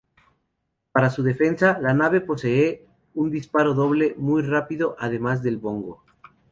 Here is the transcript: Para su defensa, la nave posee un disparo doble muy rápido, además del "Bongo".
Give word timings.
Para 0.91 1.11
su 1.11 1.21
defensa, 1.21 1.77
la 1.79 1.93
nave 1.93 2.21
posee 2.21 2.87
un 3.13 3.29
disparo 3.29 3.75
doble 3.75 4.15
muy 4.17 4.41
rápido, 4.41 4.95
además 4.97 5.43
del 5.43 5.57
"Bongo". 5.59 6.03